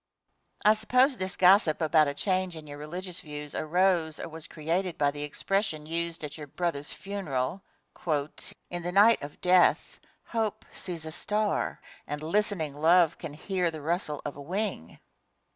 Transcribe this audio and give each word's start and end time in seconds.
Question. 0.63 0.71
I 0.71 0.73
suppose 0.73 1.17
this 1.17 1.35
gossip 1.37 1.79
about 1.79 2.07
a 2.07 2.15
change 2.15 2.55
in 2.55 2.65
your 2.65 2.79
religious 2.79 3.19
views 3.19 3.53
arose 3.53 4.19
or 4.19 4.27
was 4.29 4.47
created 4.47 4.97
by 4.97 5.11
the 5.11 5.21
expression 5.21 5.85
used 5.85 6.23
at 6.23 6.39
your 6.39 6.47
brother's 6.47 6.91
funeral, 6.91 7.61
"In 8.07 8.81
the 8.81 8.91
night 8.91 9.21
of 9.21 9.41
death 9.41 9.99
hope 10.25 10.65
sees 10.73 11.05
a 11.05 11.11
star 11.11 11.79
and 12.07 12.23
listening 12.23 12.73
love 12.75 13.19
can 13.19 13.35
hear 13.35 13.69
the 13.69 13.83
rustle 13.83 14.23
of 14.25 14.35
a 14.35 14.41
wing"? 14.41 14.99